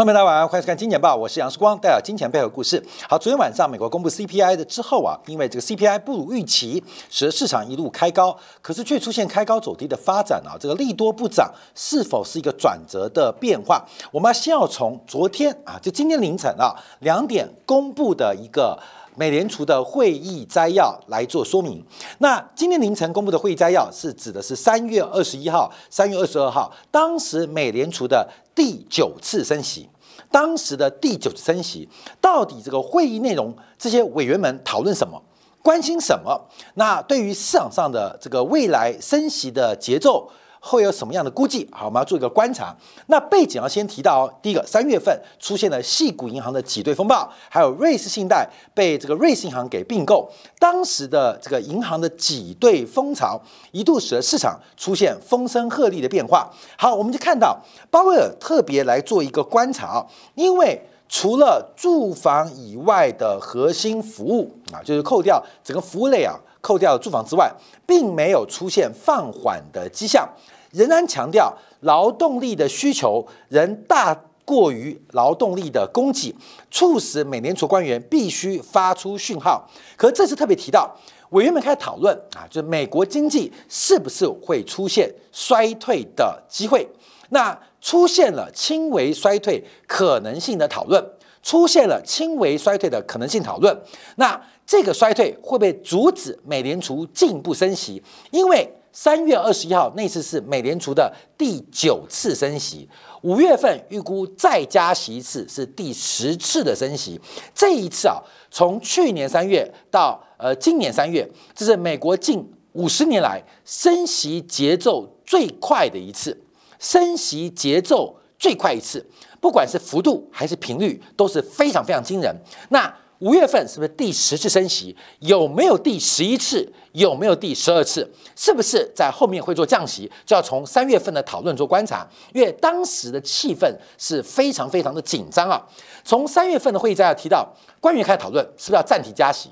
[0.00, 2.82] 朋友们，大家晚上欢迎收看《金钱报》，我是杨世光，带来金钱背后故事。
[3.06, 10.56] 好，昨天晚上美国公布 CPI 的之后啊，因为这个 CPI 不如预期，使得市场一路开高，可是却出现开高走低的发展啊。
[10.58, 13.84] 这个利多不涨，是否是一个转折的变化？
[14.10, 18.78] 我们先要从昨天啊，就今天凌晨啊两点公布的一个。
[19.20, 21.84] 美联储的会议摘要来做说明。
[22.20, 29.86] 那今天凌晨公布的会议摘要是指的是三月二十一号、三月二十二号，当时美联储的第九次升息。
[30.30, 31.86] 当时的第九次升息，
[32.18, 35.22] 到底这个会议内容，这些委员们讨论什么，
[35.60, 36.48] 关心什么？
[36.76, 40.30] 那对于市场上的这个未来升息的节奏？
[40.60, 41.66] 会有什么样的估计？
[41.72, 42.76] 好，我们要做一个观察。
[43.06, 53.40] 那背景要先提到哦，第一个，三月份出现了系股银行的挤兑风暴，还有瑞士信贷被这个瑞士银行给并购，当时的这个银行的挤兑风潮
[53.72, 56.50] 一度使得市场出现风声鹤唳的变化。
[56.76, 57.58] 好，我们就看到
[57.90, 66.38] 鲍威尔特别来做一个观察，因为除了住房以外的核心服务啊，就是扣掉整个服务类啊。
[66.60, 67.52] 扣掉了住房之外，
[67.86, 70.28] 并没有出现放缓的迹象，
[70.72, 76.34] 仍然强调劳动力的需求仍大过于劳动力的供给，
[76.70, 79.68] 促使美联储官员必须发出讯号。
[79.96, 80.94] 可这次特别提到，
[81.30, 86.88] 委员们开始讨论啊，就是美国经济是不是会出现衰退的机会？
[87.28, 91.02] 那出现了轻微衰退可能性的讨论，
[91.42, 93.76] 出现了轻微衰退的可能性讨论，
[94.16, 94.40] 那。
[94.66, 98.00] 这个衰退会不会阻止美联储进一步升息？
[98.30, 102.88] 因为三月二十一号那次是美联储的第九次升息，
[103.22, 107.20] 五月份预估再加息一次是第十次的升息。
[107.52, 116.40] 这一次啊，从去年三月到呃今年三月，这是美国近五十年来升息节奏最快的一次，
[116.78, 119.04] 升息节奏最快一次，
[119.40, 122.34] 不管是幅度还是频率都是非常非常惊人。
[122.68, 124.96] 那五月份是不是第十次升息？
[125.18, 126.70] 有没有第十一次？
[126.92, 128.10] 有没有第十二次？
[128.34, 130.10] 是不是在后面会做降息？
[130.24, 135.60] 就要从三月份的讨论做观察，因为当时的气氛是非常非常的紧张啊。
[136.02, 137.46] 从三月份的会议摘要提到，
[137.78, 139.50] 官员开始讨论是不是要暂停加息，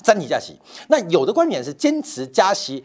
[0.00, 0.56] 暂停加息。
[0.88, 2.82] 那有的官员是坚持加息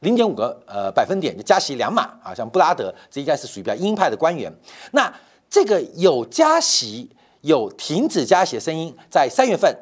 [0.00, 4.50] 零点五个呃百分点，就加息两码啊，像布拉德这应该是属于比较鹰派的官员。
[4.92, 5.12] 那
[5.48, 7.10] 这个有加息。
[7.42, 9.72] 有停止加息的声音，在三月份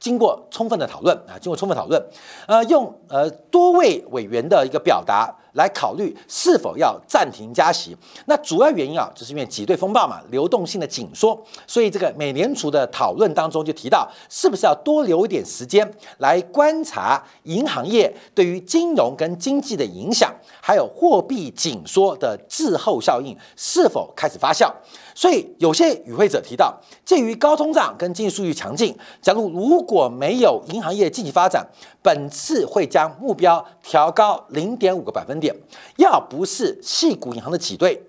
[0.00, 2.02] 经过充分的讨论啊，经过充分讨论，
[2.48, 5.30] 呃，用呃多位委员的一个表达。
[5.52, 7.96] 来考虑是否要暂停加息，
[8.26, 24.70] 那主要原因啊，就是因为挤兑风暴嘛，流动性的紧缩，所以这个美联储的讨论当中就提到，是不是要多留一点时间来观察银行业对于金融跟经济的影响，还有货币紧缩的滞后效应是否开始发酵。
[25.14, 26.74] 所以有些与会者提到，
[27.04, 31.66] 鉴于高通胀跟经济数据强劲，假如如果没有银行业经济发展，
[32.02, 35.54] 本次会将目标调高零点五个百分点。
[35.96, 38.02] 要不是细股银行的挤兑，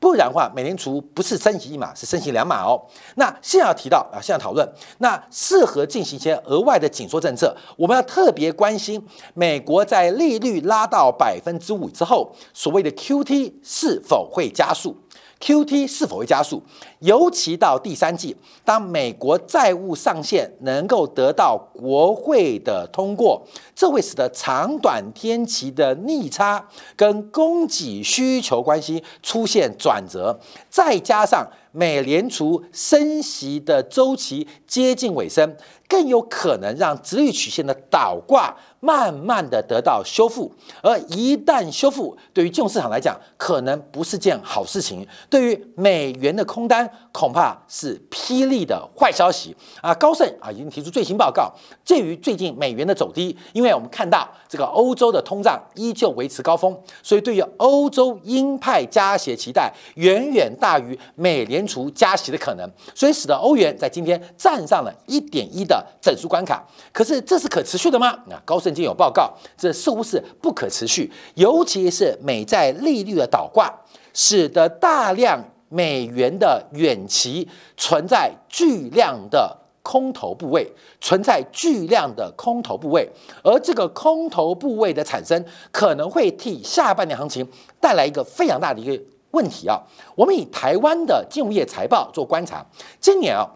[0.00, 2.80] 不然的话，美联储不是升息一码，是升息两码哦。
[3.16, 7.56] 那现在要提到啊，现在讨论，那适合进行一些额外的紧缩政策。
[7.76, 9.04] 我们要特别关心
[9.34, 14.96] 美国在利率拉到百分之五之后，所谓的 QT 是否会加速。
[15.40, 16.62] Q T 是否会加速？
[16.98, 23.40] 尤其到第三季，当美国债务上限能够得到国会的通过，
[23.74, 35.56] 这会使得长短天期的逆差跟供给需求关系出现转折，再加上美联储升息的周期接近尾声，
[35.88, 38.54] 更有可能让直率曲线的倒挂。
[38.80, 40.48] 慢慢的得到修复，
[40.80, 45.04] 而一旦修复，对于金融市场来讲，可能不是件好事情。
[45.28, 49.92] 对于美元的空单，恐怕是霹雳的坏消息啊！
[49.94, 51.52] 高盛啊已经提出最新报告，
[51.84, 64.22] 鉴于最近美元的走低，因为我们看到这个欧洲的通胀依旧维持高峰，所以对于欧洲鹰派加息期待远远大于美联储加息的可能，所以使得欧元在今天
[64.58, 66.64] 站上了一点一的整数关卡。
[66.92, 68.16] 可是这是可持续的吗？
[68.26, 68.68] 那高盛。
[68.68, 73.74] 曾经有报告，这似乎是不可持续，尤其是美债利率的倒挂，
[74.12, 80.70] 使得大量美元的远期存在巨量的空头部位，
[81.00, 83.10] 存在巨量的空头部位，
[83.42, 87.48] 而这个空头部位的产生，可能会替下半年行情
[87.80, 89.80] 带来一个非常大的一个问题啊！
[90.14, 92.62] 我们以台湾的金融业财报做观察，
[93.00, 93.48] 今年啊。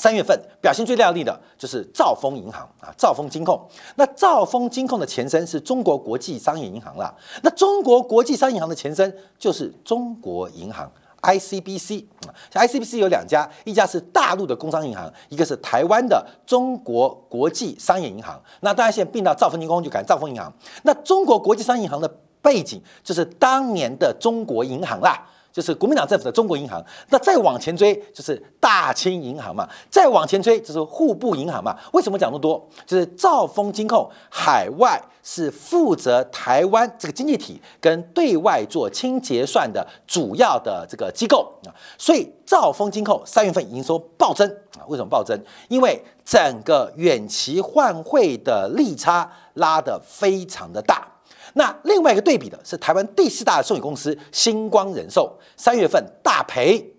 [0.00, 3.60] 三月份表现最亮丽的就是兆丰银行啊，兆丰金控。
[3.96, 7.14] 那兆丰金控的前身是中国国际商业银行了。
[7.42, 18.42] 那中国国际商业银行的前身就是中国银行 ICBC 啊，ICBC 有两家，一家是大陆的工商银行，一个是台湾的中国国际商业银行。
[18.60, 20.50] 那当然现在并到兆丰金控就改兆丰银行。
[20.84, 22.10] 那中国国际商业银行的
[22.40, 25.26] 背景就是当年的中国银行啦。
[25.52, 31.76] 就是国民党政府的中国银行，那再往前追就是大清银行嘛，再往前追就是户部银行嘛。
[31.92, 32.64] 为什么讲那么多？
[32.86, 44.48] 就是兆丰金控海外是负责台湾这个经济体跟对外做清结算的主要的这个机构啊，所以兆丰金控三月份营收暴增
[44.78, 44.86] 啊。
[44.86, 45.38] 为什么暴增？
[45.68, 51.09] 因为整个远期换汇的利差拉得非常的大。
[51.54, 56.94] 那另外一个对比的是台湾第四大的寿险公司星光人寿，三月份大赔，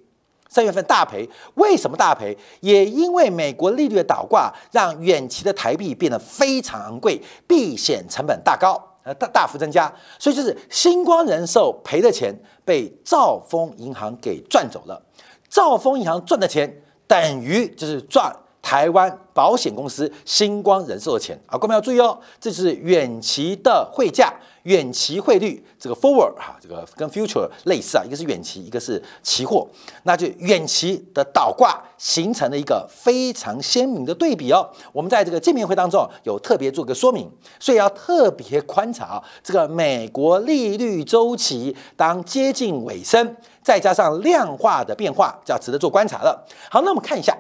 [0.50, 2.38] 三月份大赔，为什么大赔？
[2.60, 15.02] 也因为美国利率的倒挂，让远期的台币变得非常昂贵，避险成本大高，呃大大幅增加，所以就是星光人寿赔的钱被兆丰银行给赚走了，
[15.50, 18.36] 兆丰银行赚的钱等于就是赚。
[18.62, 29.68] 台湾保险公司星光人寿的钱啊，各位要注意哦，这是远期的汇价、远期汇率，这个 forward 哈，这个跟 future 类似啊，一个是远期，一个是期货，
[30.04, 34.70] 那就远期的倒挂形成了一个非常鲜明的对比哦。
[34.94, 37.30] 我们在这个见面会当中有特别做个说明，
[37.60, 46.46] 所以要特别观察这个美国利率周期当接近尾声，再加上量化的变化，就要值得做观察了。
[46.70, 47.36] 好，那我们看一下。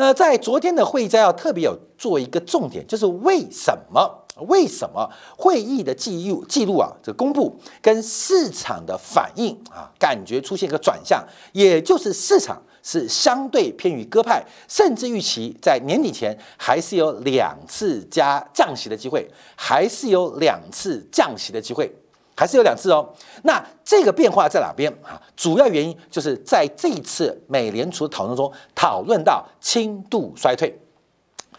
[0.00, 5.06] 呃，在昨天的会议摘要特别有做一个重点，就是为什么为什么
[5.36, 21.94] 会议的记录记录啊，这公布跟市场的反应啊，感觉出现一个转向，也就是市场是相对偏于鸽派，甚至预期在年底前还是有两次加降息的机会，还是有两次降息的机会。
[22.40, 23.06] 还是有两次哦，
[23.42, 25.20] 那这个变化在哪边啊？
[25.36, 30.74] 主要原因就是在这一次美联储讨论中讨论到轻度衰退，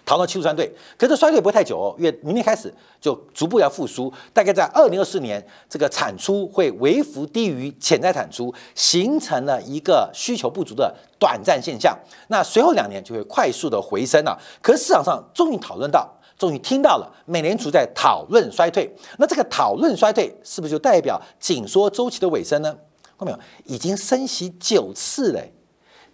[0.04, 11.96] 讨论轻度衰退，可是衰退不会太久哦，因为明年开始就逐步要复苏，大概在二零二四年，这个产出会微幅低于潜在产出，形成了一个需求不足的短暂现象。
[12.30, 14.36] 那随后两年就会快速的回升了。
[14.64, 16.12] 可是市场上终于讨论到。
[16.42, 22.76] 终于听到了美联储在讨论衰退，那这个讨论衰退是不是就代表紧缩周期的尾声呢？
[23.16, 23.40] 看到没有？
[23.66, 25.40] 已经升息九次了，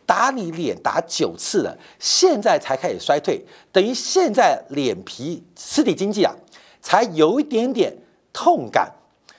[0.06, 3.42] 打你脸打九次了，现在才开始衰退，
[3.72, 6.36] 等于现在脸皮实体经济啊，
[6.82, 7.98] 才有一点点
[8.34, 8.92] 痛感。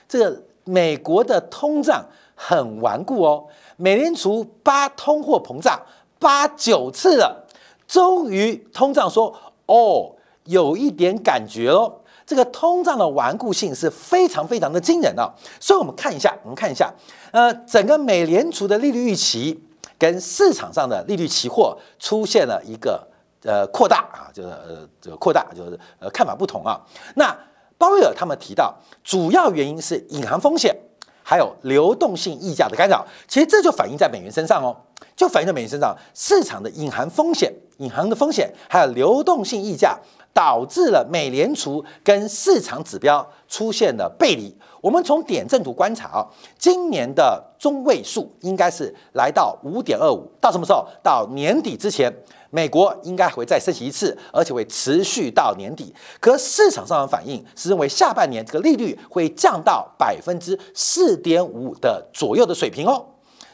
[0.07, 2.03] 这个美国的通胀
[2.33, 3.45] 很顽固哦，
[3.77, 5.79] 美联储八通货膨胀
[6.17, 7.45] 八九次了，
[7.87, 10.15] 终于通胀说哦。
[10.49, 11.93] 有一点感觉哦，
[12.25, 15.31] 这个通胀的顽固性是非常非常的惊人啊！
[15.59, 16.91] 所以，我们看一下，我们看一下，
[17.31, 19.63] 呃，整个美联储的利率预期
[19.99, 23.07] 跟市场上的利率期货出现了一个
[23.43, 26.81] 呃扩大啊，就是呃这个扩大，就是呃看法不同啊。
[27.15, 27.35] 那
[27.77, 30.75] 鲍威尔他们提到，主要原因是隐含风险，
[31.21, 33.05] 还有流动性溢价的干扰。
[33.27, 34.75] 其实这就反映在美元身上哦，
[35.15, 39.97] 就反映在美元身上，市场的隐含风险、隐含的风险，还有流动性溢价。
[40.33, 44.55] 导致了美联储跟市场指标出现了背离。
[44.81, 46.25] 我们从点阵图观察啊，
[46.57, 50.87] 今年的中位数应该是来到五点二五，到什么时候？
[51.03, 52.09] 到年底之前，
[52.49, 55.93] 美国应该会再升息一次，而且会持续到年底。
[56.21, 63.05] 可市场上的反应是认为下半年这个利率会降到百分之四点五的左右的水平哦。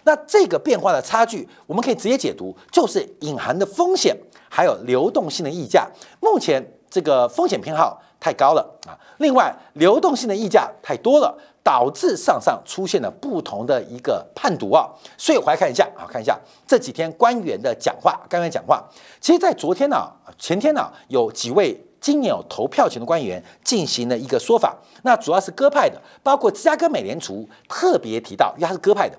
[0.03, 4.15] 那这个变化的差距，我们可以直接解读，就是隐含的风险。
[4.47, 5.85] 还有流动性的溢价，
[6.21, 8.97] 目前这个风险偏好太高了啊。
[9.17, 14.89] 另外，流动性的溢价太多了，导致上上出现了不同的一个判读啊。
[15.17, 18.83] 所以我来看一下啊，看一下这几天官员的讲话，官员讲话。
[19.19, 29.17] 其实，在昨天呢，前天呢，有几位今年有投票权的官员进行了一个说法，那主要是鸽派的，包括芝加哥美联储特别提到，因为他是鸽派的，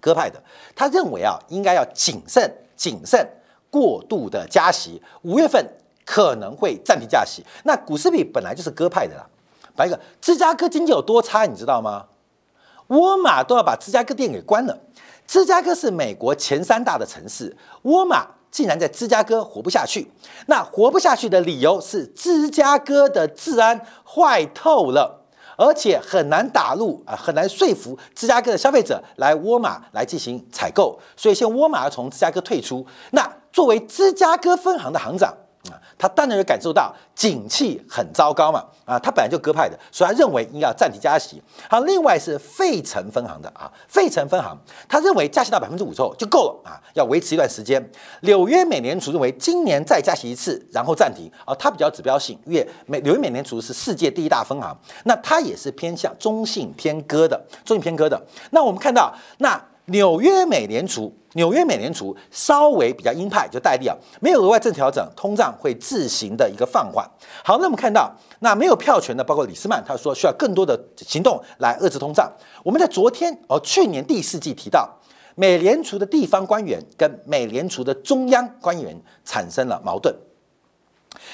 [0.00, 0.42] 鸽派的，
[0.74, 3.28] 他认为啊，应该要谨慎，谨慎。
[3.70, 5.62] 过度的加息，五月份
[6.08, 7.44] 可能会暂停加息。
[7.64, 9.26] 那股市比本来就是鸽派的啦。
[9.76, 12.06] 白一个，芝加哥经济有多差，你知道吗？
[12.86, 14.78] 沃尔玛都要把芝加哥店给关了。
[15.26, 20.10] 芝加哥是美国前三大的城市，沃尔玛竟然在芝加哥活不下去。
[20.46, 25.26] 那活不下去的理由是芝加哥的治安坏透了，
[25.58, 30.98] 而且很难打入啊，很难说服芝加哥的消费者来沃尔玛来进行采购。
[31.14, 32.84] 所以现在沃尔玛要从芝加哥退出。
[33.10, 35.36] 那作为芝加哥分行的行长，
[35.96, 41.42] 他当然有感受到景气很糟糕嘛，啊，他本来就鸽派的，所以他认为应该要暂停加息。
[41.68, 44.56] 好，另外是费城分行的啊，费城分行
[44.88, 47.84] 他认为加息到百分之五之后就够了啊，要维持一段时间。
[48.22, 58.20] 纽约美联储认为今年再加息一次，然后暂停啊，它比较指标性，因为美纽约美联储是世界第一大分行，那它也是偏向中性偏鸽的，中性偏鸽的。
[58.50, 59.60] 那我们看到那。
[59.88, 67.08] 纽约美联储，纽约美联储稍微比较鹰派，就戴利啊，没有额外政策调整，通胀会自行的一个放缓。
[67.42, 72.30] 好，那我们看到，那没有票权的，包括李斯曼，他说需要更多的行动来遏制通胀。
[72.62, 74.88] 我们在昨天哦，去年第四季提到，
[75.34, 80.14] 美联储的地方官员跟美联储的中央官员产生了矛盾。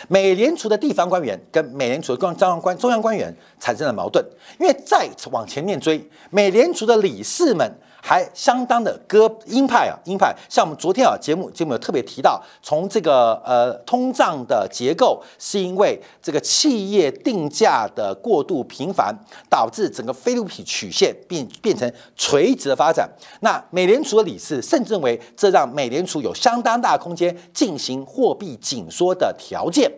[0.08, 4.24] 美联储的地方官员跟美联储的中央官中央官员产生了矛盾，
[4.60, 7.68] 因为再往前面追，美联储的理事们。
[8.06, 10.36] 还相当的鸽鹰派啊，鹰派。
[10.46, 19.16] 像我们昨天啊节目节目有特别提到，从这个呃通胀的结构，是因为这个企业定价的过度频繁，
[19.48, 23.08] 导致整个菲律宾曲线变变成垂直的发展。
[23.40, 29.90] 那美联储的理事甚至认为，这让美联储有相当大空间进行货币紧缩的条件。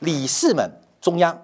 [0.00, 0.68] 理事们
[1.00, 1.38] 中央。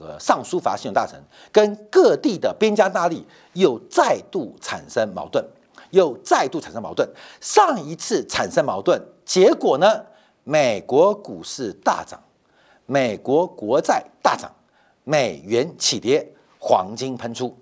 [0.00, 1.20] 呃上书法信用大臣
[1.52, 5.44] 跟各地的边疆大吏又再度产生矛盾，
[5.90, 7.08] 又再度产生矛盾。
[7.40, 10.04] 上一次产生矛盾，结果呢？
[10.42, 12.18] 美国股市大涨，
[12.86, 14.50] 美国国债大涨，
[15.04, 16.26] 美元起跌，
[16.58, 17.56] 黄金喷出。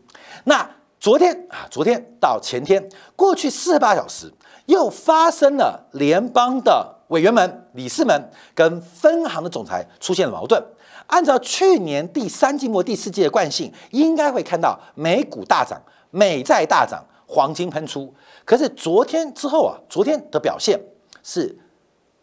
[0.45, 4.33] 那昨天啊，昨天到前天，过去四十八小时，
[4.67, 10.63] 又发生了联邦的委员们、理事们跟分行的总裁出现了矛盾。
[11.07, 18.15] 按照去年第三季末第四季的惯性，应该会看到美股大涨、美债大涨、黄金喷出。
[18.45, 20.79] 可是昨天之后啊，昨天的表现
[21.23, 21.59] 是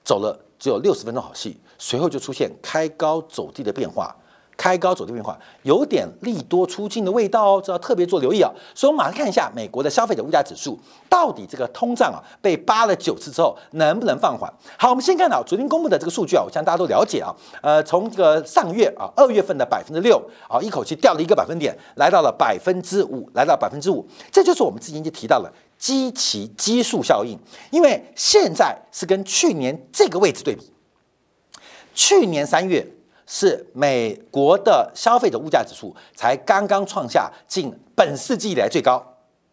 [0.04, 4.16] 走了只有六十分钟好戏，随后就出现开高走低的变化。
[4.58, 8.50] 开高走低变化，有点利多出尽的味道哦，这要特别做留意啊。
[8.74, 14.52] 所以，我们马上看一下美国的消费者物价指数，到底这个通胀啊被扒了九次之后能不能放缓？
[14.78, 17.36] 好，我们先看到昨天公布的这个数据啊，我相信大家都了解啊。
[17.62, 27.38] 呃，从这个上月啊，二月份的百分之六啊，一口气掉了一个百分点，来到了百分之五，来到百分之五，这就是我们之前就提到了基期基数效应，
[27.72, 30.72] 因为现在是跟去年这个位置对比，
[31.94, 32.88] 去年三月。
[33.28, 39.04] 是美国的消费者物价指数才刚刚创下近本世纪以来最高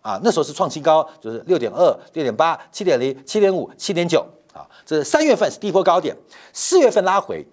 [0.02, 6.14] 啊，那时候是创新高，就是六点二、六点八、七点零、七点五、七点九啊，这是三月份是低波高点，
[6.52, 7.47] 四月份拉回，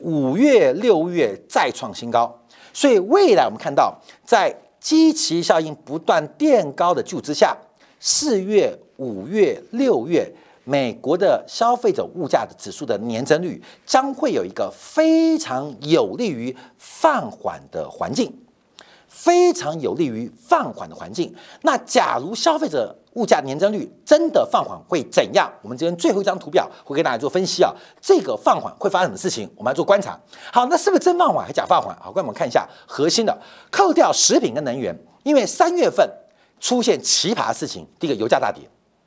[0.00, 2.38] 五月、六月再创新高，
[2.72, 7.56] 所以未来我们看到在基期效应不断垫高的基础之下，
[7.98, 10.30] 四月、五月、六月。
[10.64, 18.34] 美国的消费者物价的指数的年增率将会有一个非常有利于放缓的环境，
[19.06, 21.34] 非常有利于放缓的环境。
[21.62, 25.52] 那假如消费者物价年增率真的放缓，会怎样？
[25.62, 27.72] 我们今天最后一张图表会给大家做分析啊。
[28.00, 29.48] 这个放缓会发生什么事情？
[29.56, 30.18] 我们要做观察。
[30.50, 31.94] 好，那是不是真放缓还是假放缓？
[32.00, 33.38] 好，我们看一下核心的，
[33.70, 36.10] 扣掉食品跟能源，因为三月份
[36.58, 38.62] 出现奇葩事情，第一个油价大跌。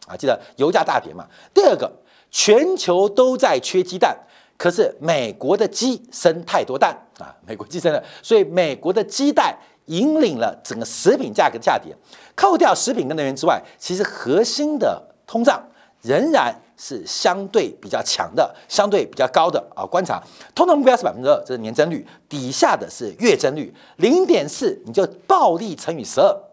[0.08, 1.28] 啊，记得油价大跌嘛？
[1.54, 1.92] 第二个，
[2.32, 4.18] 全球都在缺鸡蛋，
[4.58, 11.96] 可是美国的鸡生太多蛋啊，美国鸡生了，所以美国的鸡蛋引领了整个食品价格的下跌。
[12.36, 15.62] 扣掉食品跟能源之外，其实核心的通胀
[16.02, 19.86] 仍然是相对比较强的，相对比较高的啊。
[19.86, 20.24] 观察
[20.56, 26.47] 通胀目标是百分之二，这是年增率，底下的是月增率，零点四，你就暴力乘以十二。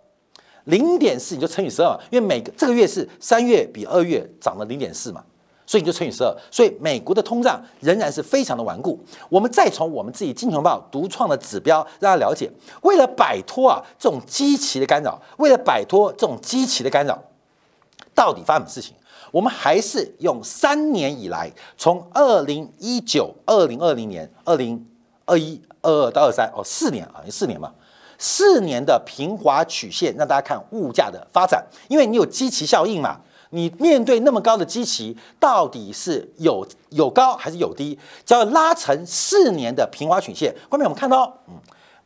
[0.64, 5.22] 零点四你就乘以十二，因为每个这个月是三月比二月涨了零点四嘛，
[5.66, 6.34] 所以你就乘以十二。
[6.50, 8.98] 所以美国的通胀仍然是非常的顽固。
[9.28, 12.50] 我们再从我们自己金融报独创的指标让大家了解，
[12.82, 17.22] 为了摆脱啊这种机器的干扰，为了摆脱这种机器的干扰，
[18.14, 18.94] 到底发生什么事情？
[19.30, 24.86] 我们还是用三年以来，从二零一九、二零二零年、二零
[25.24, 27.72] 二一、二二到二三哦，四年啊，四年嘛。
[28.18, 37.98] 四年的平滑曲线让大家看物价的发展，因为你有基期效应嘛，你面对那么高的基期，到底是有有高还是有低？
[38.24, 41.54] 只要拉成四年的平滑曲线，后面我们看到，嗯，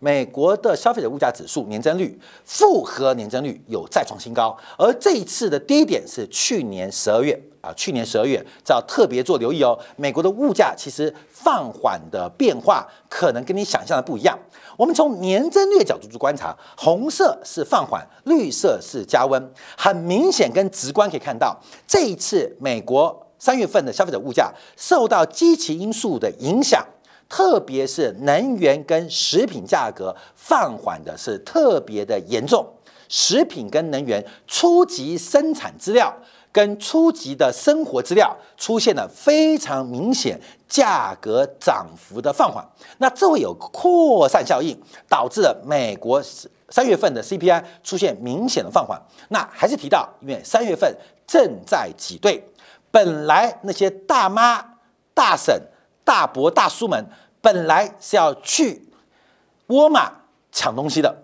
[0.01, 9.77] 美国的消费者物价指数年增率、复合年增率有再创新高，而这一次的低点是去年十二月啊，去年十二月，这要特别做留意哦。
[9.97, 14.39] 美国的物价其实放缓的变化，可能跟你想象的不一样。
[14.77, 26.87] 我们从年增率的角度去观察，红色是放缓，绿色是加温，很明显跟直观可以看到，这一次美国三月份的消费者物价受到积极因素的影响，
[27.29, 32.67] 特别是能源跟食品价格放缓的是特别的严重。
[33.09, 36.15] 食品跟能源初级生产资料
[36.53, 42.67] 跟初级的生活资料出现了非常明显价格涨幅的放缓，
[42.99, 46.23] 那这会有扩散效应，导致了美国
[46.71, 49.01] 三月份的 CPI 出现明显的放缓。
[49.29, 50.95] 那还是提到，因为三月份
[51.27, 52.43] 正在挤兑。
[52.91, 54.63] 本来那些大妈、
[55.15, 55.59] 大婶、
[56.09, 57.05] 大伯、大叔们
[57.43, 58.89] 本来是要去
[59.67, 60.11] 沃尔玛
[60.51, 61.15] 抢东西的，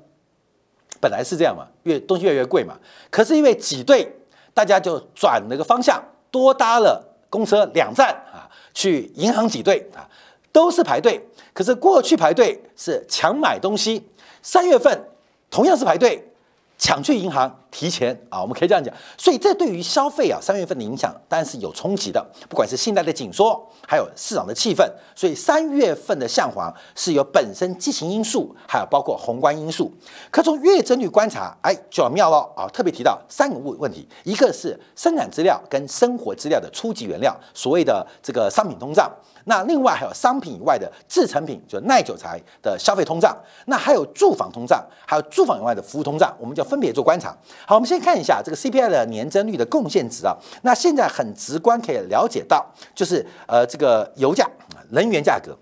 [1.01, 2.79] 本来是这样嘛，越东西越来越贵嘛。
[3.09, 4.15] 可是因为挤兑，
[4.53, 10.05] 大家就转了个方向，多搭了公车两站啊，去银行挤兑啊，
[10.53, 11.27] 都是排队。
[11.55, 14.07] 可是过去排队是抢买东西，
[14.43, 15.09] 三月份
[15.49, 16.31] 同样是排队。
[16.77, 29.91] 抢去银行提前啊，我们可以这样讲，所以这对于消费啊三月份的影响当然是有冲击的，不管是信贷的紧缩，还有市场的气氛，所以三月份的向黄是有本身畸形因素，还有包括宏观因素。
[30.31, 32.69] 可从月增率观察，哎，就要妙了啊！
[32.73, 39.11] 特别提到三个问问题，一个是生产资料跟生活资料的初级原料，所谓的这个商品通胀。
[39.47, 47.37] 那另外还有商品以外的制成品，就耐久材的消费通胀，那还有住房通胀，还有住房以外的服务通胀，我们就分别做观察。
[47.67, 50.37] 好，我们先看一下这个 CPI 的年增率的贡献值啊。
[50.63, 54.49] 那现在很直观可以了解到，就是呃这个油价、
[54.91, 55.57] 能源价格、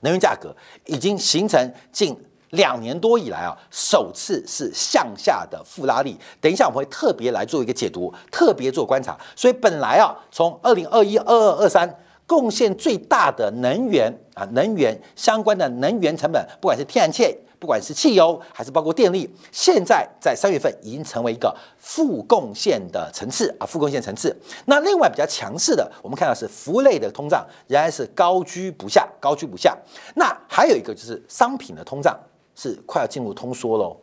[0.00, 0.54] 能源价格
[0.86, 2.16] 已经形成近
[2.50, 6.18] 两年多以来啊首次是向下的负拉力。
[6.40, 9.18] 等一下我们会特别来做一个解读，特别做观察。
[9.34, 11.98] 所以本来啊从二零二一、二二、二三。
[12.26, 24.38] 贡献最大的能源啊，能源相关的能源成本，不管是天然气，不管是汽油，还是包括电力，现在在三月份已经成为一个负贡献的层次啊，负贡献层次。
[24.66, 29.74] 那另外比较强势的，我们看到是服务类的通胀仍然是高居不下，高居不下。
[30.14, 32.14] 那还有一个就是商品的通胀
[32.54, 33.96] 是快要进入通缩喽。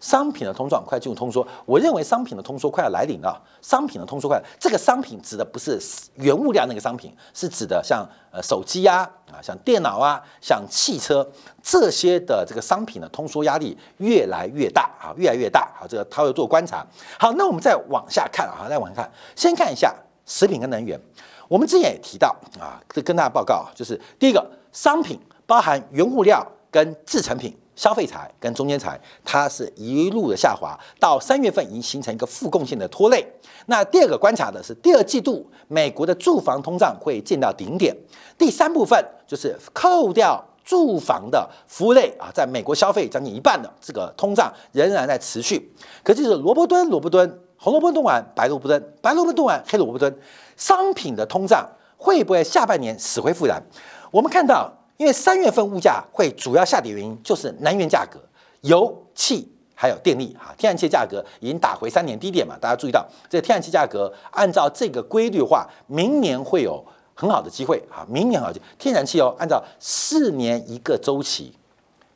[0.00, 3.42] 商品的通胀快进入通缩，我认为商品的通缩快要来临了。
[3.62, 5.80] 商品的通缩快，这个商品指的不是
[6.16, 11.26] 原物料那个商品，是指的像呃手机呀啊，像电脑啊，像汽车
[11.62, 15.72] 这些的这个商品的通缩压力越来越大啊，越来越大。
[15.74, 16.84] 好，这个他会做观察。
[17.18, 19.94] 好，那我们再往下看啊，再往下看，先看一下
[20.26, 21.00] 食品跟能源。
[21.48, 27.56] 我们之前也提到啊，这跟大家报告，就是第一个商品包含原物料跟制成品。
[27.76, 33.26] 消费财跟中间财，它是一路的下滑，到三月份已经形成一个负贡献的拖累。
[33.66, 37.96] 那第二个观察的是第二季度美国的住房通胀会见到顶点。
[38.38, 45.74] 第三部分就是扣掉住房的服务类啊，在美国消费将近一半的这个通胀仍然在持续。
[46.02, 50.14] 可就是萝卜蹲萝卜蹲，红萝卜炖完白萝卜蹲，白萝卜炖完黑萝卜蹲，
[50.56, 53.62] 商品的通胀会不会下半年死灰复燃？
[54.10, 54.72] 我们看到。
[54.96, 58.20] 因为三月份物价会主要下跌，原因就是能源价格，
[58.60, 62.56] 油气还有电力哈，天然气价格已经打回三年低点嘛。
[62.60, 71.52] 大家注意到，这天然气价格按照这个规律化，明年会有很好的机会哈，明年好，天然气哦，按照四年一个周期，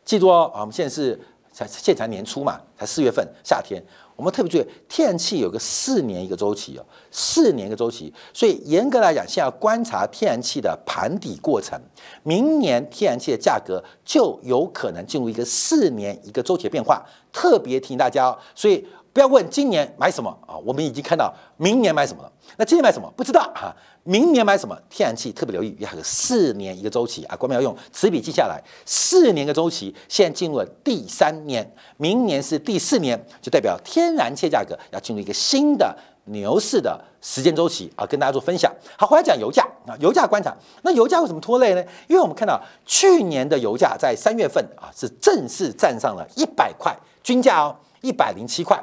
[0.04, 1.20] 记住哦，我们现在是
[1.52, 3.82] 才现才年初嘛，才四月份夏天。
[4.18, 11.80] 我们特别注意，天然气有个四年一个周期哦，四年一个周期，所以严格来讲，现在要观察天然气的盘底过程。
[12.24, 17.00] 明年天然气的价格就有可能进入一个四年一个周期的变化，
[17.32, 18.36] 特别提醒大家哦。
[18.56, 22.32] 所以不要问今年买什么啊，我们已经看到明年买什么了。
[22.56, 23.74] 那今年买什么不知道哈？
[24.04, 24.74] 明年买什么？
[24.88, 27.36] 天然气特别留意，要有四年一个周期啊！
[27.36, 35.94] 官们要用此笔记下来，四年一个周期，现在进入了第三年，明年是第四年，就代表天然气价格要进入一个新的
[36.26, 38.06] 牛市的时间周期啊！
[38.06, 38.72] 跟大家做分享。
[38.96, 41.84] 好，回来讲油价啊，油价观察，那油价为什么拖累呢？
[42.06, 48.82] 因为我们看到去年的油价在三月份啊是正式站上了一百块均价哦，一百零七块，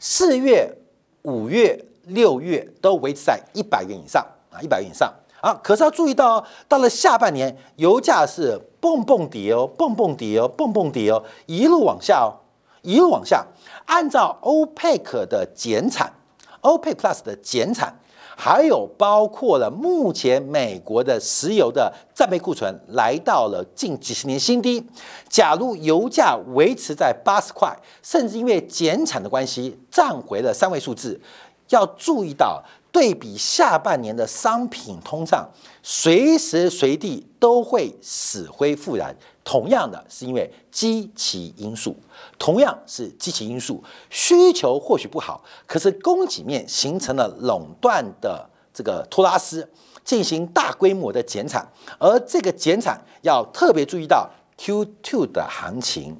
[0.00, 0.76] 四月、
[1.22, 1.84] 五月。
[2.06, 5.54] 六月都维持在一百元以上啊，一百元以上啊。
[5.62, 12.34] 可是要注意到哦，到了下半年，油价是蹦蹦跌哦，蹦蹦跌哦，蹦蹦跌哦，一路往下哦，
[12.82, 13.46] 一路往下。
[13.86, 16.12] 按照欧佩克的减产，
[16.60, 17.94] 欧佩 Plus 的减产，
[18.36, 24.84] 还有包括了目前美国的石油的战备库存来到了近几十年新低。
[25.28, 31.20] 假如油价维持在八十块，甚至因为减产的关系，涨回了三位数字。
[31.68, 35.48] 要注意到，对比下半年的商品通胀，
[35.84, 39.14] 随时随地都会死灰复燃。
[39.50, 41.96] 同样的是因为机器因素，
[42.38, 49.68] 同样是机器因素，需求或许不好，可是供给面形成了垄断的这个托拉斯
[50.04, 51.66] 进行大规模的减产，
[51.98, 56.16] 而这个减产要特别注意到 Q2 的行情。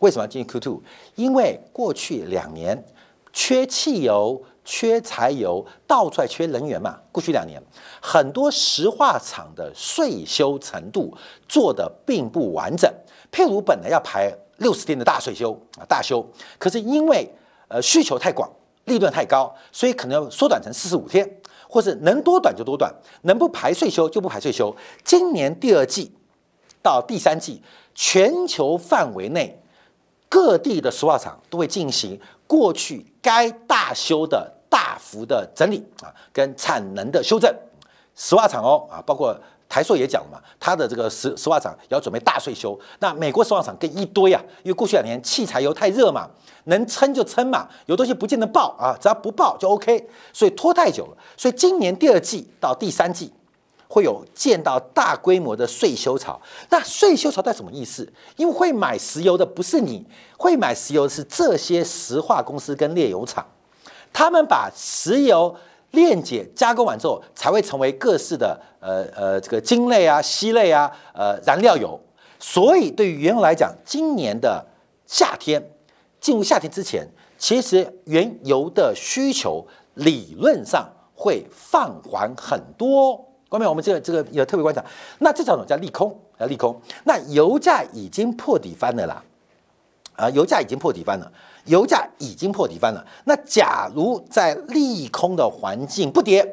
[0.00, 0.78] 为什么要进行 Q2？
[1.14, 2.84] 因为过去两年
[3.32, 6.98] 缺汽油、缺柴油，到处缺能源嘛。
[7.10, 7.58] 过去两年
[8.02, 11.16] 很多石化厂的税收程度
[11.48, 12.92] 做的并不完整。
[13.32, 16.22] 譬如本来要排六十天的大税休啊，大休，
[16.58, 17.26] 可是因为
[17.68, 18.46] 呃需求太广，
[18.84, 21.26] 利润太高，所以可能要缩短成四十五天，
[21.66, 24.76] 或是能多短就多短，能不排税休就不排税休。
[25.02, 26.12] 今年第二季
[26.82, 27.62] 到第三季，
[27.94, 29.58] 全球范围内
[30.28, 37.54] 各地的石化厂都会进行过去该大修的大幅的整理啊，跟产能的修正。
[38.14, 39.38] 石化厂哦啊，包括。
[39.70, 46.26] 台硕也讲了嘛，他的这个石石化厂要准备大税收，那美国石化厂更一堆啊，因为过去两年汽柴油太热嘛，
[46.64, 53.30] 能撑就撑嘛，有东西不见得爆啊，只要不爆就 OK，所以拖太久了，所以今年第二季到第三季
[53.88, 56.40] 会有见到大规模的税收潮。
[56.70, 58.10] 那税收潮带什么意思？
[58.36, 60.02] 因为会买石油的不是你，
[60.38, 63.46] 会买石油的是这些石化公司跟炼油厂，
[64.18, 65.54] 他们把石油。
[65.92, 71.98] 炼解加工完之后，才会成为各式的呃呃这个精类啊、烯类啊、呃燃料油。
[72.38, 74.62] 所以对于原油来讲，今年的
[75.06, 75.70] 夏天
[76.20, 83.16] 进入夏天之前，其实原油的需求理论上会放缓很多。
[83.48, 84.84] 后面我们这个这个有特别观察，
[85.20, 86.78] 那这种叫利空，叫利空。
[87.04, 89.24] 那油价已经破底翻了啦，
[90.18, 91.32] 啊，油价已经破底翻了。
[91.66, 96.44] 油价已经破底翻了，那假如在利空的环境不跌，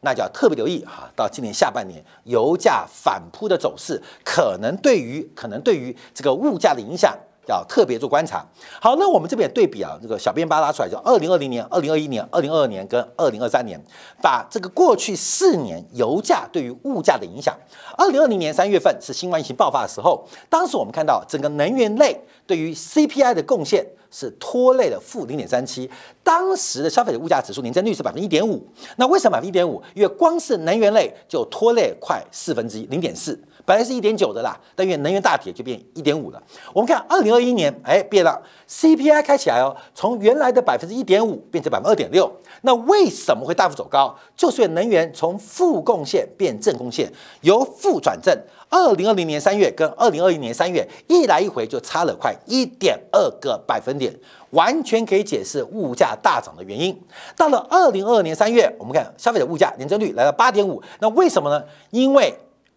[0.00, 1.08] 那就要特别留意哈。
[1.16, 7.16] 到今年下半年，油价反扑的走势，可能对于可能对于这个物价的影响。
[7.46, 8.44] 要特别做观察。
[8.80, 13.80] 好，那我们这边对比啊，这个小编把拉出来，就二零二零年、二零二一年、二零二二年跟二零二三年，
[14.22, 17.56] 把这个过去四年油价对于物价的影响。
[17.96, 25.90] 二零二零年三月份是新冠疫情爆发的时候，当时我们看到整个能源类对于 CPI 的贡献是拖累了负零点三七，
[26.22, 28.66] 当时的消费者物价指数年增率是百分之一点五。
[28.96, 29.82] 那为什么百分之一点五？
[29.94, 33.38] 因为光是能源类就拖累快四分之一，零点四。
[33.66, 36.42] 本来是一点九的啦，但因为能源大跌就变一点五了。
[36.72, 42.30] 我们看二零二一年，哎，变了，CPI 开起来哦，从原来的百分之一点五变成百分之二点六。
[42.62, 44.16] 那为什么会大幅走高？
[44.36, 48.32] 就是因为能源从负贡献变正贡献，由负转正。
[48.68, 54.12] 二零二零年三月跟二零二一年三月一来一回就差了快一点二个百分点，
[54.50, 56.96] 完全可以解释物价大涨的原因。
[57.36, 61.64] 到了二零二二年三月，我们看消费者物价年增率来到八点五，那为什么呢？
[61.90, 62.36] 因为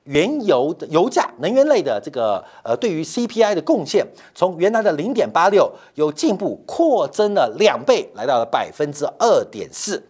[0.10, 10.04] 原油的油价、能源类的这个呃，对于 CPI 的贡献，从原来的零点八六，有进步扩增了两倍，来到了百分之二点四。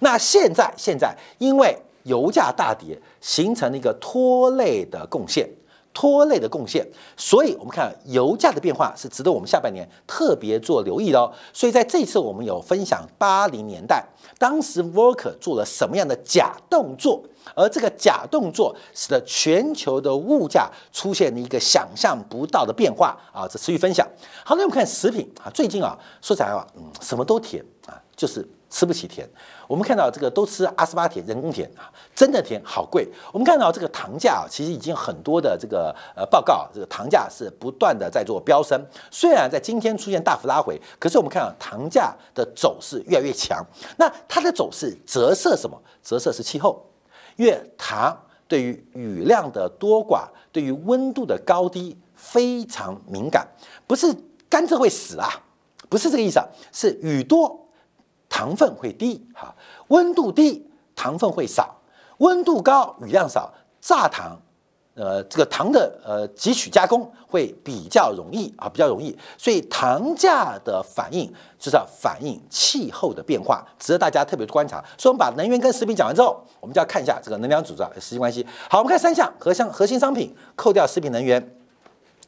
[0.00, 5.48] 那现在现在因为油价大跌，形成了一个拖累的贡献。
[5.96, 6.84] 拖累的贡献，
[7.16, 11.32] 所以我们看油价的变化是值得我们下半年特别做留意的哦。
[11.52, 14.04] 所以在这次我们有分享八零年代
[14.36, 17.22] 当时 Volker 做了什么样的假动作，
[17.54, 23.46] 而这个假动作使得全球的物价出现了一个想象不到的变化啊！
[23.46, 24.06] 这持续分享。
[24.44, 29.28] 好，那我们看食品啊，最近啊，说起来话，嗯，什么都甜啊，就是吃不起甜。
[29.66, 33.08] 我们看到这个都吃阿斯巴甜，人工甜啊，真的甜好贵。
[33.32, 38.78] 我们看到这个糖价啊，其实已经很多的这个呃报告，这个糖价是不断的在做飙升。
[39.10, 43.64] 虽然在今天出现大幅拉回，可是我们看到糖价的走势越来越强。
[43.96, 45.80] 那它的走势折射什么？
[46.02, 46.84] 折射是气候，
[47.36, 48.16] 因为糖
[48.46, 53.46] 对于雨量的多寡，对于温度的高低非常敏感，
[53.86, 54.14] 不是
[54.48, 55.28] 甘蔗会死啊，
[55.88, 57.60] 不是这个意思啊，是雨多。
[58.26, 59.54] 糖分会低，哈，
[59.88, 61.80] 温度低，糖分会少；
[62.18, 64.36] 温度高，雨量少，榨糖，
[64.94, 69.16] 呃，这个糖的呃汲取加工会比较容易啊，比较容易。
[69.36, 71.26] 所以糖价的反应
[71.58, 74.82] 就是要反映气候的变化，值得大家特别观察。
[74.96, 78.46] 所以，我们把能源跟食品讲完之后，我们就要看一下这个能量组织啊，时间关系。
[78.70, 81.56] 好，我们看三项核相核心商品，扣掉食品能源，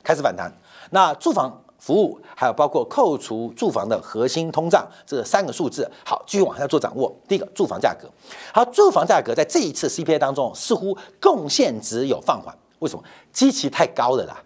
[0.02, 0.52] 开始反弹。
[0.90, 1.62] 那住房。
[1.87, 7.14] 服务还有包括扣除住房的核心通胀这三个数字，好，继续往下做掌握。
[7.29, 8.11] 第一个，住房价格，
[8.53, 13.05] 好，住房价格在这一次 CPI 当中似乎贡献值有放缓，为什么？
[13.33, 14.42] 基期太高了啦，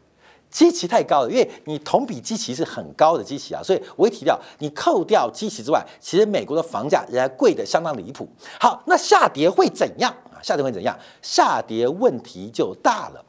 [0.51, 8.29] 基期太高了，因为你同比基期是很高的基期啊，所以我会提到，你扣掉基期之外，其实美国的房价仍然贵的相当离谱。
[8.61, 10.37] 好，那下跌会怎样啊？
[10.43, 10.95] 下跌会怎样？
[11.23, 13.25] 下跌问题就大了。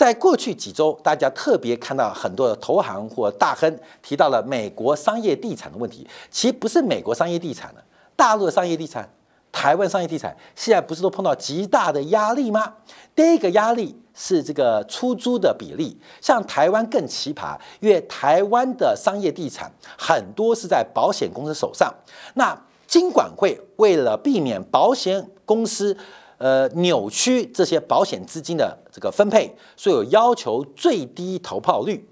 [0.00, 6.08] 在过去几周，大家特别看到很多的投行或大亨提到了美国商业地产的问题。
[6.30, 7.84] 其实不是美国商业地产的，
[8.16, 9.06] 大陆的商业地产
[9.52, 12.76] 台湾商业地产现在不是都碰到极大的压力吗？
[13.14, 21.92] 第一个压力是这个出租的比例，像台湾更奇葩，因为台湾的商业地产很多是在保险公司手上。
[22.32, 25.94] 那金管会为了避免保险公司
[26.40, 32.08] 呃扭曲这些保险资金的这个分配，所以有要求最低投报率。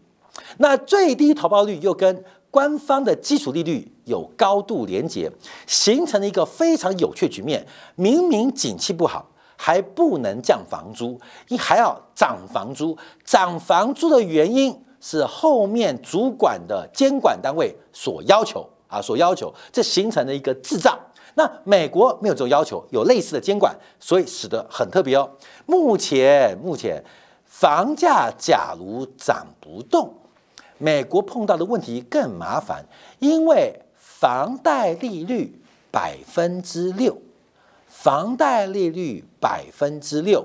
[0.58, 5.32] 那最低投报率又跟官方的基础利率有高度连结，
[5.66, 7.66] 形成了一个非常有趣局面。
[7.96, 12.96] 明明景气不好，还不能降房租，你还要涨房租。
[13.24, 20.98] 涨房租的原因是后面主管的监管单位所要求啊，所要求，这形成了一个智障。
[21.38, 25.30] 那美国没有这种要求，有类似的监管，所以使得很特别哦。
[25.66, 27.00] 目前目前
[27.44, 30.12] 房价假如涨不动。
[30.78, 32.84] 美国碰到的问题更麻烦，
[33.20, 35.60] 因为房贷利率
[35.92, 37.16] 百分之六，
[37.86, 40.44] 房贷利率百分之六，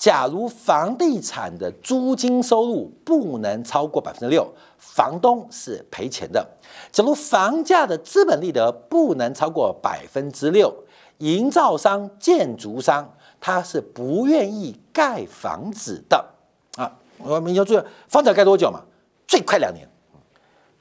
[0.00, 6.42] 假如房地产的租金收入不能超过百分之六，房东是赔钱的；
[6.90, 10.74] 假如房价的资本利得不能超过百分之六，
[11.18, 16.30] 营造商、建筑商他是不愿意盖房子的
[16.76, 16.96] 啊！
[17.18, 18.80] 我们要注意，房子要盖多久嘛？
[19.28, 19.86] 最快两年，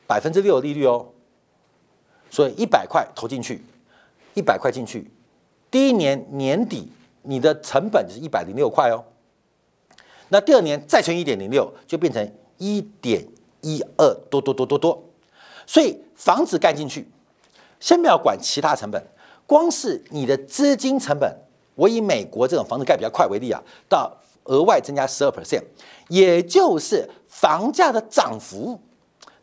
[0.07, 1.05] 百分之六的利率哦，
[2.31, 3.65] 所以一百块投进去，
[4.33, 5.11] 一百块进去，
[5.69, 6.89] 第一年年底
[7.23, 9.03] 你的成本就是一百零六块哦，
[10.29, 13.27] 那第二年再乘一点零六，就变成一点
[13.61, 15.03] 一二多多多多多，
[15.65, 17.09] 所以房子盖进去，
[17.79, 19.03] 先不要管其他成本，
[19.45, 21.33] 光是你的资金成本，
[21.75, 25.63] 我以美国这种房子盖比较快为例啊，到额外增加十二 percent，
[26.07, 27.09] 也就是。
[27.29, 28.81] 房价的涨幅，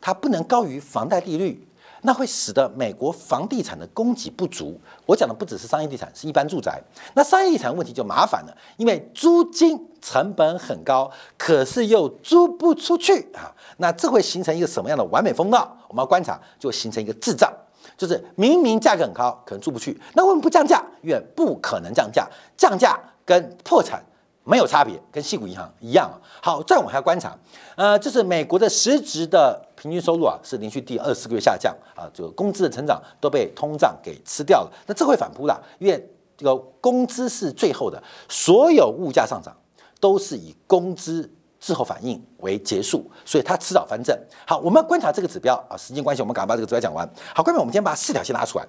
[0.01, 1.66] 它不能高于房贷利率，
[2.07, 4.81] 那会使得美国房地产的供给不足。
[5.05, 6.81] 我讲的不只是商业地产，是一般住宅。
[7.15, 13.53] 那商业地产问题就麻烦了，因为租金成本很高，可是又租不出去啊。
[13.79, 15.77] 那这会形成一个什么样的完美风暴？
[15.89, 17.53] 我们要观察，就形成一个智障，
[17.99, 20.01] 就是明明价格很高，可能租不去。
[20.15, 20.81] 那为什么不降价？
[21.03, 24.01] 因为不可能降价，降价跟破产。
[24.49, 26.15] 没有差别，跟细谷银行一样啊。
[26.41, 27.37] 好，再往下观察，
[27.75, 34.73] 呃，就是美国的实质的平均收入啊，是连续第二十个月下降啊，就工资的成长都被通胀给吃掉了。
[34.87, 39.57] 那这会反扑的，因为这个工资是最后的，所有物价上涨
[40.01, 44.17] 都是以工资滞后反应为结束，所以它迟早翻正。
[44.47, 47.09] 好，我们要观察这个指标啊，时间关系，我们赶快把这个指标讲完。
[47.35, 48.67] 好，各位，我们先把四条线拉出来，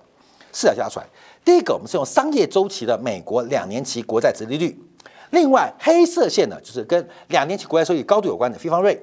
[0.51, 1.05] 四条线拉出来。
[1.43, 4.77] 第一个，我们是用商业周期的美国两年期国债殖利率。
[5.31, 8.97] 另外，黑色线呢，就是跟两年期国债收益高度有关的非方瑞。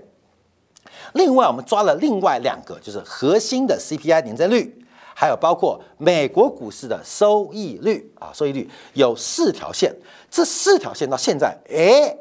[1.14, 9.94] 另外，我们抓了另外两个，就是核心的 CPI 年增率，还有包括美国股市的收益率啊，收益率有四条线。
[10.30, 12.16] 这四条线到现在，哎，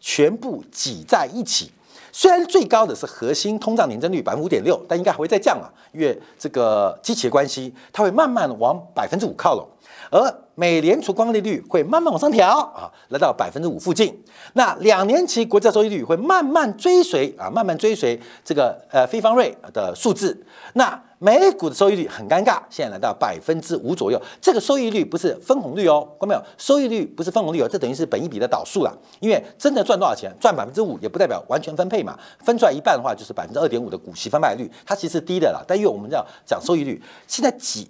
[0.00, 1.70] 全部挤在一起。
[2.10, 9.68] 虽然最高的是核心通胀年增率百分之五点六，但应该还会再降啊，因为这个机器关系，它会慢慢往百分之五靠拢。
[10.10, 14.18] 而美联储光利率会慢慢往上调啊，来到百分之五附近。
[14.54, 20.44] 那两年期国债收益率会慢慢追随啊，慢慢追随这个呃非方瑞的数字。
[20.72, 24.18] 那美股的收益率很尴尬，现在来到百分之五左右。
[24.40, 26.42] 这个收益率不是分红率哦，看到没有？
[26.56, 28.98] 收益率不是分红率哦，这等于是本一比的导数了。
[29.20, 35.62] 因为真的赚多少钱，赚百分之五也不代表完全分配嘛，分出来一半的话就是百分之二点五的股息分配率，它其实低的啦。
[35.68, 37.86] 但因为我们要讲收益率，现在几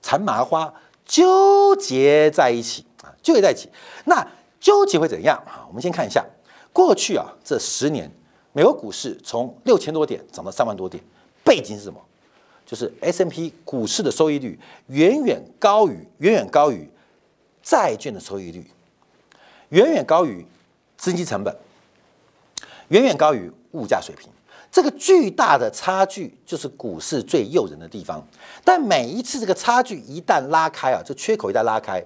[0.00, 0.72] 缠麻花。
[1.10, 3.68] 纠结在一起啊，纠结在一起。
[4.04, 4.24] 那
[4.60, 5.66] 纠结会怎样啊？
[5.66, 6.24] 我们先看一下
[6.72, 8.08] 过去啊，这十年
[8.52, 11.02] 美国股市从六千多点涨到三万多点，
[11.42, 12.00] 背景是什么？
[12.64, 16.88] 就是 S M P 股市的收益率远远高于远远高于
[17.60, 18.70] 债券的收益率，
[19.70, 20.46] 远远高于
[20.96, 21.52] 资金成本，
[22.90, 24.30] 远远高于物价水平。
[24.70, 28.24] 这个巨大的差距就是股市最诱人的地方，
[28.64, 32.02] 但每一次这个差距一旦拉开啊，这缺口一旦拉开，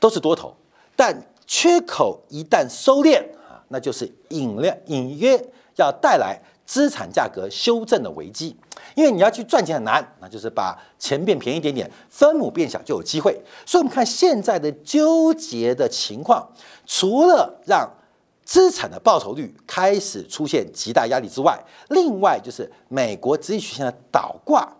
[0.00, 0.48] 都是多头；
[0.96, 1.14] 但
[1.46, 5.38] 缺口一旦收敛啊，那就是隐量隐约
[5.76, 8.56] 要带来资产价格修正的危机。
[8.94, 13.32] 因为你要去赚钱很难，那就是把钱变便宜一点点，分母变小就有机会。
[13.64, 16.46] 所以，我们看现在的纠结的情况，
[16.86, 17.88] 除了让
[18.52, 24.70] 资产的报酬率开始出现极大压力之外，另外就是美国直曲线的倒挂，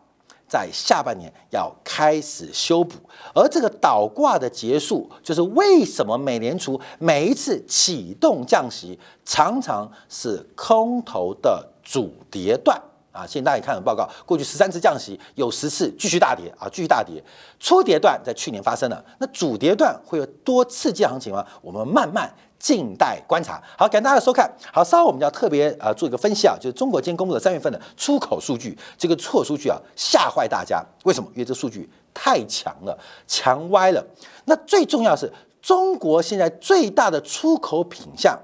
[0.46, 2.98] 在下半年要开始修补，
[3.34, 12.78] 而这个倒挂的结束，就是为什么美联储每一次启动降息，常常是空头的主跌段
[13.10, 17.24] 啊，现在大家也看了报告，过去十三次降息有十次继续大跌啊，继续大跌。
[17.58, 21.46] 初跌段在去年发生了，那主跌段会有多刺激行情吗？
[21.62, 22.30] 我们慢慢
[22.62, 23.60] 静待观察。
[23.76, 24.48] 好，感谢大家的收看。
[24.72, 30.80] 好，稍后我们要特别呃做一个分析啊，就是中国今天公布的三月份的出口数据，这个错数据啊吓坏大家。
[31.02, 31.28] 为什么？
[31.32, 32.96] 因为这数据太强了，
[33.26, 34.06] 强歪了。
[34.44, 38.38] 那最重要是中国现在最大的出口品项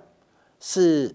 [0.59, 1.15] 是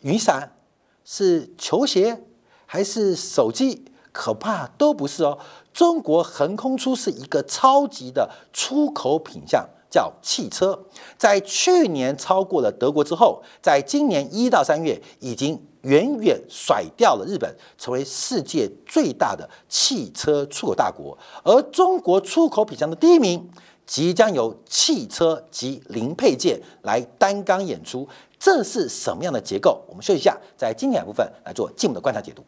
[0.00, 0.56] 雨伞，
[1.04, 2.24] 是球鞋。
[2.72, 5.36] 还是手机，可怕都不是哦。
[5.72, 10.78] 中国横空出世一个超级的出口品项，叫汽车，
[11.18, 21.18] 在去年超过了德国之后，在今年一到三月已经远远甩掉了日本，成为世界最大的汽车出口大国。
[21.42, 23.50] 而中国出口品项的第一名，
[23.84, 28.08] 即将由汽车及零配件来担纲演出。
[28.38, 29.82] 这是什么样的结构？
[29.88, 32.42] 我们休息一下，在经典部分来做进一步的观察解读。